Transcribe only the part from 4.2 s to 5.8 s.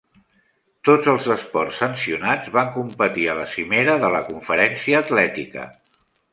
Conferència Atlètica.